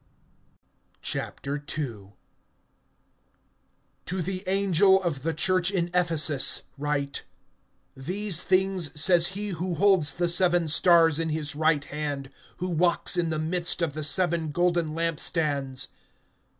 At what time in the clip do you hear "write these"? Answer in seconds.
6.75-8.41